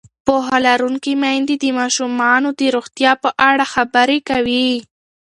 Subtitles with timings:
[0.25, 4.69] پوهه لرونکې میندې د ماشومانو د روغتیا په اړه خبرې کوي.